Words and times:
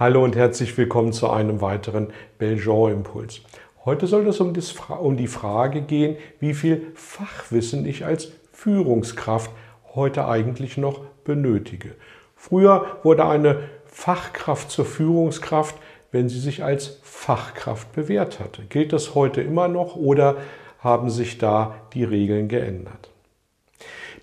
Hallo 0.00 0.22
und 0.22 0.36
herzlich 0.36 0.78
willkommen 0.78 1.12
zu 1.12 1.28
einem 1.28 1.60
weiteren 1.60 2.12
Belgian-Impuls. 2.38 3.40
Heute 3.84 4.06
soll 4.06 4.28
es 4.28 4.38
um 4.38 5.16
die 5.16 5.26
Frage 5.26 5.80
gehen, 5.80 6.16
wie 6.38 6.54
viel 6.54 6.92
Fachwissen 6.94 7.84
ich 7.84 8.04
als 8.04 8.30
Führungskraft 8.52 9.50
heute 9.96 10.28
eigentlich 10.28 10.76
noch 10.76 11.00
benötige. 11.24 11.96
Früher 12.36 12.98
wurde 13.02 13.24
eine 13.24 13.58
Fachkraft 13.86 14.70
zur 14.70 14.84
Führungskraft, 14.84 15.74
wenn 16.12 16.28
sie 16.28 16.38
sich 16.38 16.62
als 16.62 17.00
Fachkraft 17.02 17.90
bewährt 17.90 18.38
hatte. 18.38 18.62
Gilt 18.68 18.92
das 18.92 19.16
heute 19.16 19.40
immer 19.40 19.66
noch 19.66 19.96
oder 19.96 20.36
haben 20.78 21.10
sich 21.10 21.38
da 21.38 21.74
die 21.92 22.04
Regeln 22.04 22.46
geändert? 22.46 23.10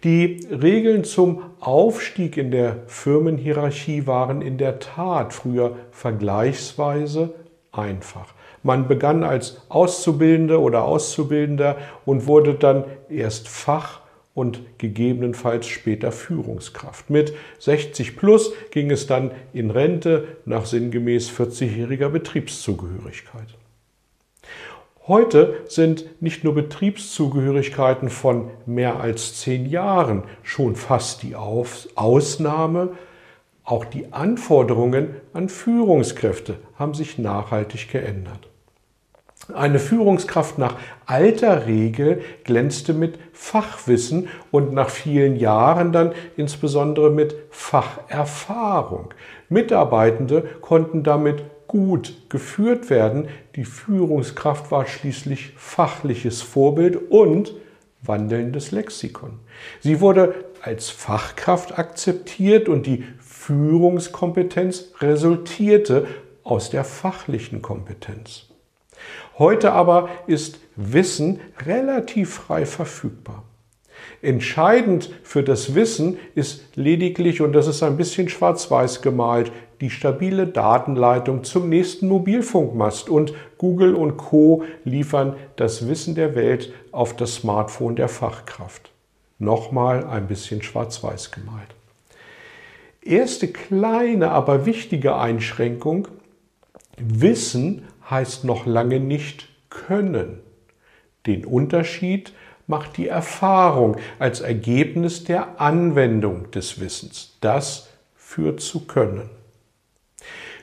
Die 0.06 0.46
Regeln 0.52 1.04
zum 1.04 1.42
Aufstieg 1.60 2.38
in 2.38 2.52
der 2.52 2.84
Firmenhierarchie 2.86 4.06
waren 4.06 4.44
in 4.44 4.60
der 4.60 4.78
Tat 4.78 5.34
früher 5.34 5.78
vergleichsweise 5.90 7.34
einfach. 7.72 8.36
Man 8.62 8.88
begann 8.88 9.24
als 9.24 9.64
Auszubildende 9.68 10.62
oder 10.62 10.84
Auszubildender 10.84 11.78
und 12.06 12.28
wurde 12.28 12.54
dann 12.54 12.84
erst 13.10 13.48
Fach- 13.48 14.02
und 14.36 14.60
gegebenenfalls 14.78 15.66
später 15.66 16.12
Führungskraft. 16.12 17.10
Mit 17.10 17.34
60 17.58 18.16
plus 18.16 18.54
ging 18.70 18.92
es 18.92 19.08
dann 19.08 19.32
in 19.54 19.72
Rente 19.72 20.28
nach 20.46 20.68
sinngemäß 20.68 21.32
40-jähriger 21.32 22.10
Betriebszugehörigkeit. 22.10 23.58
Heute 25.08 25.62
sind 25.68 26.20
nicht 26.20 26.44
nur 26.44 26.56
Betriebszugehörigkeiten 26.56 28.10
von 28.10 28.50
mehr 28.66 29.00
als 29.00 29.40
zehn 29.40 29.68
Jahren 29.68 30.24
schon 30.42 30.76
fast 30.76 31.22
die 31.22 31.36
Ausnahme, 31.36 32.90
auch 33.64 33.86
die 33.86 34.14
Anforderungen 34.14 35.16
an 35.32 35.50
Führungskräfte 35.50 36.56
haben 36.80 36.96
sich 36.96 37.20
nachhaltig 37.20 37.92
geändert. 37.92 38.50
Eine 39.54 39.78
Führungskraft 39.78 40.58
nach 40.58 40.76
alter 41.06 41.68
Regel 41.68 42.24
glänzte 42.44 42.96
mit 42.96 43.20
Fachwissen 43.32 44.28
und 44.50 44.74
nach 44.74 44.90
vielen 44.90 45.36
Jahren 45.36 45.92
dann 45.92 46.14
insbesondere 46.36 47.12
mit 47.12 47.36
Facherfahrung. 47.52 49.14
Mitarbeitende 49.50 50.42
konnten 50.62 51.04
damit 51.04 51.44
gut 51.76 52.16
geführt 52.30 52.90
werden. 52.90 53.28
Die 53.58 53.66
Führungskraft 53.66 54.72
war 54.72 54.88
schließlich 54.88 55.52
fachliches 55.58 56.42
Vorbild 56.42 57.12
und 57.12 57.54
wandelndes 58.02 58.72
Lexikon. 58.72 59.40
Sie 59.82 60.00
wurde 60.00 60.46
als 60.62 60.90
Fachkraft 60.90 61.78
akzeptiert 61.78 62.70
und 62.70 62.86
die 62.86 63.04
Führungskompetenz 63.20 64.94
resultierte 65.02 66.08
aus 66.46 66.70
der 66.70 66.86
fachlichen 66.86 67.62
Kompetenz. 67.62 68.46
Heute 69.38 69.74
aber 69.74 70.08
ist 70.28 70.60
Wissen 70.78 71.42
relativ 71.66 72.36
frei 72.36 72.66
verfügbar. 72.66 73.44
Entscheidend 74.22 75.12
für 75.24 75.44
das 75.44 75.76
Wissen 75.76 76.20
ist 76.36 76.78
lediglich, 76.78 77.42
und 77.42 77.52
das 77.52 77.68
ist 77.68 77.84
ein 77.84 77.98
bisschen 77.98 78.30
schwarz-weiß 78.30 79.02
gemalt, 79.02 79.52
die 79.86 79.92
stabile 79.92 80.48
Datenleitung 80.48 81.44
zum 81.44 81.70
nächsten 81.70 82.08
Mobilfunkmast 82.08 83.08
und 83.08 83.34
Google 83.60 83.94
und 83.94 84.18
Co 84.18 84.64
liefern 84.84 85.36
das 85.58 85.88
Wissen 85.88 86.16
der 86.16 86.34
Welt 86.34 86.74
auf 86.92 87.16
das 87.16 87.36
Smartphone 87.36 87.96
der 87.96 88.10
Fachkraft. 88.10 88.90
Nochmal 89.38 90.04
ein 90.08 90.26
bisschen 90.26 90.64
schwarz-weiß 90.64 91.30
gemalt. 91.30 91.76
Erste 93.04 93.48
kleine, 93.48 94.32
aber 94.32 94.66
wichtige 94.66 95.18
Einschränkung. 95.18 96.08
Wissen 96.98 97.84
heißt 98.10 98.44
noch 98.44 98.66
lange 98.66 99.00
nicht 99.00 99.50
können. 99.70 100.40
Den 101.28 101.46
Unterschied 101.46 102.34
macht 102.66 102.98
die 102.98 103.08
Erfahrung 103.08 103.98
als 104.18 104.42
Ergebnis 104.42 105.26
der 105.26 105.62
Anwendung 105.62 106.50
des 106.50 106.80
Wissens. 106.80 107.38
Das 107.40 107.90
führt 108.16 108.62
zu 108.62 108.88
Können. 108.88 109.30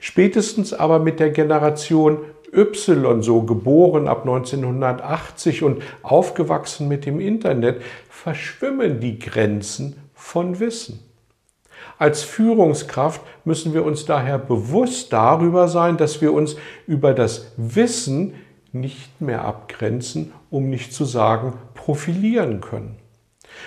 Spätestens 0.00 0.72
aber 0.72 0.98
mit 0.98 1.20
der 1.20 1.30
Generation 1.30 2.18
Y, 2.54 3.22
so 3.22 3.42
geboren 3.42 4.08
ab 4.08 4.22
1980 4.22 5.62
und 5.62 5.82
aufgewachsen 6.02 6.86
mit 6.88 7.06
dem 7.06 7.18
Internet, 7.18 7.80
verschwimmen 8.10 9.00
die 9.00 9.18
Grenzen 9.18 9.96
von 10.14 10.60
Wissen. 10.60 11.00
Als 11.98 12.22
Führungskraft 12.22 13.20
müssen 13.44 13.74
wir 13.74 13.84
uns 13.84 14.04
daher 14.04 14.38
bewusst 14.38 15.12
darüber 15.12 15.68
sein, 15.68 15.96
dass 15.96 16.20
wir 16.20 16.32
uns 16.32 16.56
über 16.86 17.14
das 17.14 17.52
Wissen 17.56 18.34
nicht 18.72 19.20
mehr 19.20 19.44
abgrenzen, 19.44 20.32
um 20.50 20.68
nicht 20.68 20.92
zu 20.92 21.04
sagen 21.04 21.54
profilieren 21.74 22.60
können. 22.60 23.01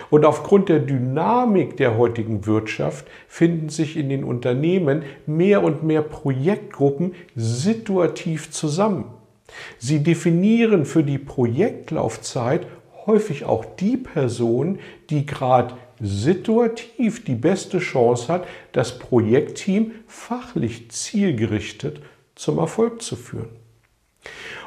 Und 0.10 0.26
aufgrund 0.26 0.70
der 0.70 0.80
Dynamik 0.80 1.78
der 1.78 1.98
heutigen 1.98 2.46
Wirtschaft 2.46 3.08
finden 3.28 3.70
sich 3.70 3.98
in 3.98 4.10
den 4.10 4.24
Unternehmen 4.24 5.04
mehr 5.26 5.64
und 5.64 5.84
mehr 5.84 6.02
Projektgruppen 6.02 7.14
situativ 7.36 8.52
zusammen. 8.52 9.06
Sie 9.78 10.04
definieren 10.04 10.86
für 10.86 11.04
die 11.04 11.18
Projektlaufzeit 11.18 12.68
häufig 13.06 13.46
auch 13.46 13.66
die 13.66 13.98
Person, 13.98 14.80
die 15.10 15.26
gerade 15.26 15.76
situativ 16.02 17.24
die 17.24 17.36
beste 17.36 17.80
Chance 17.80 18.28
hat, 18.28 18.48
das 18.74 19.00
Projektteam 19.00 19.92
fachlich 20.08 20.90
zielgerichtet 20.92 22.02
zum 22.36 22.58
Erfolg 22.58 23.02
zu 23.02 23.16
führen. 23.16 23.50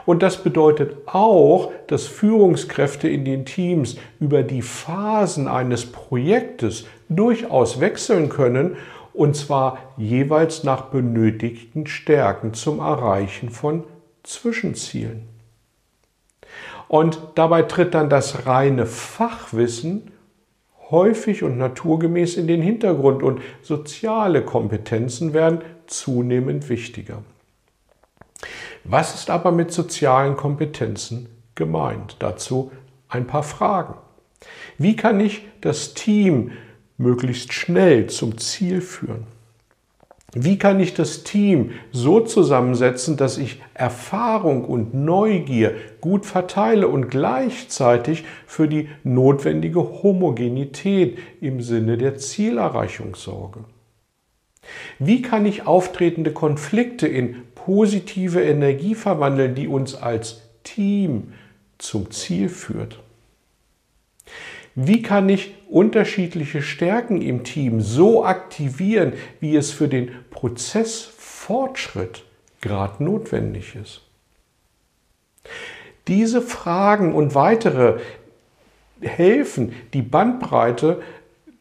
Und 0.06 0.22
das 0.22 0.42
bedeutet 0.42 0.96
auch, 1.06 1.70
dass 1.86 2.06
Führungskräfte 2.06 3.08
in 3.08 3.24
den 3.24 3.44
Teams 3.44 3.96
über 4.20 4.42
die 4.42 4.62
Phasen 4.62 5.48
eines 5.48 5.86
Projektes 5.86 6.86
durchaus 7.08 7.80
wechseln 7.80 8.28
können, 8.28 8.76
und 9.12 9.34
zwar 9.34 9.78
jeweils 9.96 10.62
nach 10.64 10.82
benötigten 10.82 11.86
Stärken 11.86 12.54
zum 12.54 12.78
Erreichen 12.78 13.50
von 13.50 13.84
Zwischenzielen. 14.22 15.22
Und 16.86 17.20
dabei 17.34 17.62
tritt 17.62 17.94
dann 17.94 18.08
das 18.08 18.46
reine 18.46 18.86
Fachwissen 18.86 20.12
häufig 20.90 21.42
und 21.42 21.58
naturgemäß 21.58 22.36
in 22.36 22.46
den 22.46 22.62
Hintergrund 22.62 23.22
und 23.22 23.42
soziale 23.62 24.42
Kompetenzen 24.42 25.34
werden 25.34 25.60
zunehmend 25.86 26.68
wichtiger. 26.68 27.22
Was 28.90 29.14
ist 29.14 29.28
aber 29.28 29.52
mit 29.52 29.70
sozialen 29.70 30.34
Kompetenzen 30.34 31.28
gemeint? 31.54 32.16
Dazu 32.20 32.72
ein 33.08 33.26
paar 33.26 33.42
Fragen. 33.42 33.94
Wie 34.78 34.96
kann 34.96 35.20
ich 35.20 35.42
das 35.60 35.92
Team 35.92 36.52
möglichst 36.96 37.52
schnell 37.52 38.06
zum 38.06 38.38
Ziel 38.38 38.80
führen? 38.80 39.26
Wie 40.32 40.58
kann 40.58 40.80
ich 40.80 40.94
das 40.94 41.22
Team 41.22 41.72
so 41.92 42.20
zusammensetzen, 42.20 43.18
dass 43.18 43.36
ich 43.36 43.62
Erfahrung 43.74 44.64
und 44.64 44.94
Neugier 44.94 45.74
gut 46.00 46.24
verteile 46.24 46.88
und 46.88 47.10
gleichzeitig 47.10 48.24
für 48.46 48.68
die 48.68 48.88
notwendige 49.04 49.80
Homogenität 50.02 51.18
im 51.40 51.60
Sinne 51.60 51.98
der 51.98 52.16
Zielerreichung 52.16 53.14
sorge? 53.14 53.64
Wie 54.98 55.22
kann 55.22 55.44
ich 55.44 55.66
auftretende 55.66 56.32
Konflikte 56.32 57.06
in 57.06 57.42
positive 57.64 58.42
Energie 58.42 58.94
verwandeln, 58.94 59.54
die 59.54 59.68
uns 59.68 59.94
als 59.94 60.42
Team 60.64 61.32
zum 61.78 62.10
Ziel 62.10 62.48
führt? 62.48 62.98
Wie 64.74 65.02
kann 65.02 65.28
ich 65.28 65.54
unterschiedliche 65.68 66.62
Stärken 66.62 67.20
im 67.20 67.42
Team 67.42 67.80
so 67.80 68.24
aktivieren, 68.24 69.14
wie 69.40 69.56
es 69.56 69.72
für 69.72 69.88
den 69.88 70.10
Prozessfortschritt 70.30 72.24
gerade 72.60 73.02
notwendig 73.02 73.74
ist? 73.74 74.02
Diese 76.06 76.40
Fragen 76.40 77.12
und 77.12 77.34
weitere 77.34 77.98
helfen, 79.00 79.72
die 79.94 80.02
Bandbreite 80.02 81.02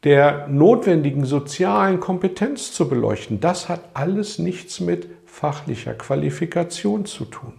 der 0.03 0.47
notwendigen 0.47 1.25
sozialen 1.25 1.99
Kompetenz 1.99 2.71
zu 2.71 2.87
beleuchten. 2.87 3.39
Das 3.39 3.67
hat 3.67 3.81
alles 3.93 4.39
nichts 4.39 4.79
mit 4.79 5.07
fachlicher 5.37 5.93
Qualifikation 5.93 7.05
zu 7.05 7.23
tun. 7.25 7.53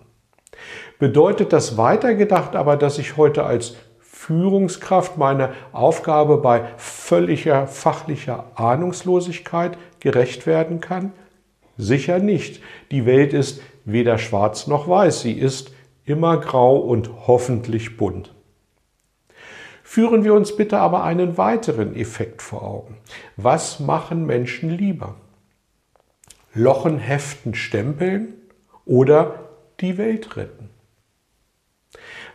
Bedeutet 0.98 1.52
das 1.52 1.76
weitergedacht 1.76 2.56
aber, 2.56 2.76
dass 2.76 2.98
ich 2.98 3.16
heute 3.16 3.44
als 3.44 3.76
Führungskraft 4.00 5.16
meine 5.16 5.52
Aufgabe 5.70 6.38
bei 6.38 6.64
völliger 6.76 7.68
fachlicher 7.68 8.50
Ahnungslosigkeit 8.56 9.78
gerecht 10.00 10.44
werden 10.44 10.80
kann? 10.80 11.12
Sicher 11.76 12.18
nicht. 12.18 12.60
Die 12.90 13.06
Welt 13.06 13.32
ist 13.32 13.62
weder 13.84 14.18
schwarz 14.18 14.66
noch 14.66 14.88
weiß, 14.88 15.20
sie 15.20 15.34
ist 15.34 15.72
immer 16.04 16.38
grau 16.38 16.78
und 16.78 17.28
hoffentlich 17.28 17.96
bunt. 17.96 18.34
Führen 19.84 20.24
wir 20.24 20.34
uns 20.34 20.56
bitte 20.56 20.78
aber 20.78 21.04
einen 21.04 21.38
weiteren 21.38 21.94
Effekt 21.94 22.42
vor 22.42 22.64
Augen. 22.64 22.96
Was 23.36 23.78
machen 23.78 24.26
Menschen 24.26 24.68
lieber? 24.68 25.14
Lochen 26.58 26.98
heften 26.98 27.54
stempeln 27.54 28.34
oder 28.84 29.48
die 29.78 29.96
Welt 29.96 30.36
retten? 30.36 30.70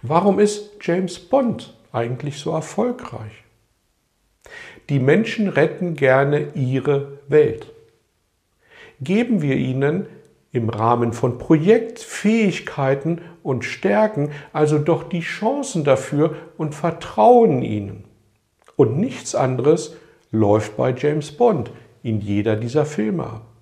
Warum 0.02 0.40
ist 0.40 0.72
James 0.82 1.20
Bond 1.20 1.78
eigentlich 1.92 2.40
so 2.40 2.52
erfolgreich? 2.52 3.44
Die 4.88 5.00
Menschen 5.00 5.50
retten 5.50 5.96
gerne 5.96 6.54
ihre 6.56 7.20
Welt. 7.28 7.68
Geben 9.02 9.42
wir 9.42 9.58
ihnen 9.58 10.06
im 10.54 10.70
Rahmen 10.70 11.12
von 11.12 11.38
Projektfähigkeiten 11.38 13.20
und 13.44 13.66
Stärken 13.66 14.32
also 14.54 14.80
doch 14.80 15.04
die 15.04 15.20
Chancen 15.20 15.84
dafür 15.84 16.38
und 16.58 16.76
vertrauen 16.76 17.62
ihnen. 17.62 18.06
Und 18.78 18.98
nichts 18.98 19.36
anderes 19.36 19.98
läuft 20.32 20.78
bei 20.78 20.94
James 20.96 21.34
Bond 21.34 21.72
in 22.04 22.22
jeder 22.22 22.56
dieser 22.56 22.86
Filme 22.86 23.26
ab. 23.26 23.53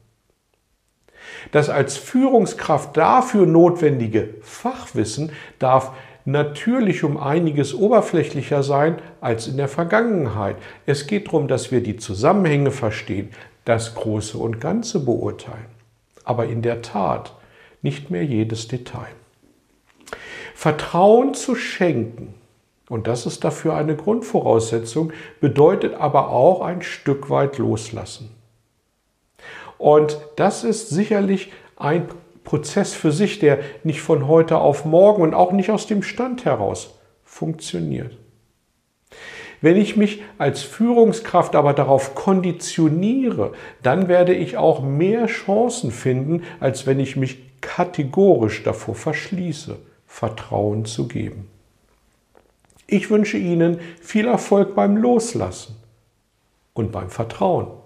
Das 1.51 1.69
als 1.69 1.97
Führungskraft 1.97 2.95
dafür 2.95 3.45
notwendige 3.45 4.35
Fachwissen 4.41 5.31
darf 5.59 5.91
natürlich 6.25 7.03
um 7.03 7.17
einiges 7.17 7.73
oberflächlicher 7.73 8.63
sein 8.63 8.97
als 9.21 9.47
in 9.47 9.57
der 9.57 9.67
Vergangenheit. 9.67 10.57
Es 10.85 11.07
geht 11.07 11.27
darum, 11.27 11.47
dass 11.47 11.71
wir 11.71 11.81
die 11.81 11.97
Zusammenhänge 11.97 12.71
verstehen, 12.71 13.29
das 13.65 13.95
Große 13.95 14.37
und 14.37 14.59
Ganze 14.59 15.03
beurteilen. 15.03 15.65
Aber 16.23 16.45
in 16.45 16.61
der 16.61 16.81
Tat 16.81 17.33
nicht 17.81 18.11
mehr 18.11 18.23
jedes 18.23 18.67
Detail. 18.67 19.09
Vertrauen 20.53 21.33
zu 21.33 21.55
schenken, 21.55 22.35
und 22.87 23.07
das 23.07 23.25
ist 23.25 23.43
dafür 23.43 23.75
eine 23.75 23.95
Grundvoraussetzung, 23.95 25.11
bedeutet 25.39 25.95
aber 25.95 26.29
auch 26.29 26.61
ein 26.61 26.81
Stück 26.81 27.29
weit 27.29 27.57
loslassen. 27.57 28.29
Und 29.81 30.19
das 30.35 30.63
ist 30.63 30.89
sicherlich 30.89 31.51
ein 31.75 32.07
Prozess 32.43 32.93
für 32.93 33.11
sich, 33.11 33.39
der 33.39 33.57
nicht 33.83 34.01
von 34.01 34.27
heute 34.27 34.59
auf 34.59 34.85
morgen 34.85 35.23
und 35.23 35.33
auch 35.33 35.53
nicht 35.53 35.71
aus 35.71 35.87
dem 35.87 36.03
Stand 36.03 36.45
heraus 36.45 36.99
funktioniert. 37.23 38.15
Wenn 39.59 39.77
ich 39.77 39.97
mich 39.97 40.21
als 40.37 40.61
Führungskraft 40.61 41.55
aber 41.55 41.73
darauf 41.73 42.13
konditioniere, 42.13 43.53
dann 43.81 44.07
werde 44.07 44.35
ich 44.35 44.55
auch 44.55 44.83
mehr 44.83 45.25
Chancen 45.25 45.89
finden, 45.89 46.43
als 46.59 46.85
wenn 46.85 46.99
ich 46.99 47.15
mich 47.15 47.59
kategorisch 47.61 48.61
davor 48.61 48.93
verschließe, 48.93 49.79
Vertrauen 50.05 50.85
zu 50.85 51.07
geben. 51.07 51.47
Ich 52.85 53.09
wünsche 53.09 53.37
Ihnen 53.37 53.79
viel 53.99 54.27
Erfolg 54.27 54.75
beim 54.75 54.95
Loslassen 54.95 55.75
und 56.73 56.91
beim 56.91 57.09
Vertrauen. 57.09 57.80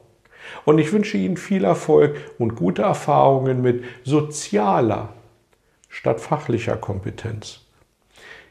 Und 0.65 0.79
ich 0.79 0.91
wünsche 0.91 1.17
Ihnen 1.17 1.37
viel 1.37 1.63
Erfolg 1.63 2.15
und 2.37 2.55
gute 2.55 2.81
Erfahrungen 2.81 3.61
mit 3.61 3.83
sozialer 4.03 5.09
statt 5.89 6.19
fachlicher 6.19 6.75
Kompetenz. 6.75 7.61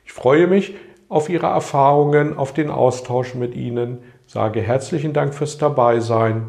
Ich 0.05 0.13
freue 0.13 0.47
mich 0.47 0.75
auf 1.09 1.29
Ihre 1.29 1.47
Erfahrungen, 1.47 2.37
auf 2.37 2.55
den 2.55 2.71
Austausch 2.71 3.35
mit 3.35 3.55
Ihnen, 3.55 3.99
sage 4.27 4.61
herzlichen 4.63 5.13
Dank 5.13 5.35
fürs 5.35 5.59
Dabeisein 5.59 6.47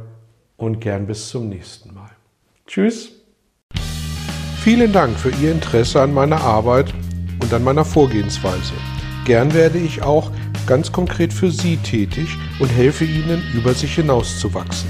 und 0.57 0.79
gern 0.79 1.05
bis 1.05 1.29
zum 1.29 1.49
nächsten 1.49 1.93
Mal. 1.93 2.09
Tschüss. 2.65 3.11
Vielen 4.63 4.93
Dank 4.93 5.17
für 5.17 5.29
Ihr 5.29 5.51
Interesse 5.51 6.01
an 6.01 6.13
meiner 6.13 6.41
Arbeit 6.41 6.93
und 7.41 7.53
an 7.53 7.63
meiner 7.63 7.85
Vorgehensweise. 7.85 8.73
Gern 9.25 9.53
werde 9.53 9.77
ich 9.77 10.01
auch 10.01 10.31
ganz 10.65 10.91
konkret 10.91 11.33
für 11.33 11.51
Sie 11.51 11.77
tätig 11.77 12.35
und 12.59 12.69
helfe 12.69 13.03
Ihnen, 13.05 13.43
über 13.53 13.73
sich 13.73 13.95
hinauszuwachsen 13.95 14.89